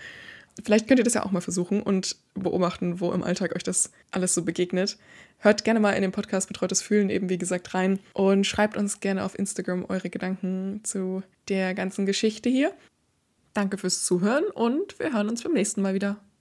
Vielleicht 0.64 0.88
könnt 0.88 1.00
ihr 1.00 1.04
das 1.04 1.14
ja 1.14 1.24
auch 1.24 1.32
mal 1.32 1.42
versuchen 1.42 1.82
und 1.82 2.18
beobachten, 2.34 3.00
wo 3.00 3.12
im 3.14 3.24
Alltag 3.24 3.56
euch 3.56 3.64
das 3.64 3.92
alles 4.12 4.34
so 4.34 4.44
begegnet. 4.44 4.98
Hört 5.38 5.64
gerne 5.64 5.80
mal 5.80 5.94
in 5.94 6.02
den 6.02 6.12
Podcast 6.12 6.48
Betreutes 6.48 6.82
Fühlen 6.82 7.10
eben, 7.10 7.30
wie 7.30 7.38
gesagt, 7.38 7.74
rein 7.74 8.00
und 8.14 8.46
schreibt 8.46 8.76
uns 8.76 9.00
gerne 9.00 9.24
auf 9.24 9.38
Instagram 9.38 9.86
eure 9.88 10.10
Gedanken 10.10 10.82
zu 10.84 11.24
der 11.48 11.74
ganzen 11.74 12.06
Geschichte 12.06 12.50
hier. 12.50 12.74
Danke 13.54 13.78
fürs 13.78 14.04
Zuhören 14.04 14.46
und 14.54 15.00
wir 15.00 15.14
hören 15.14 15.30
uns 15.30 15.44
beim 15.44 15.54
nächsten 15.54 15.82
Mal 15.82 15.94
wieder. 15.94 16.22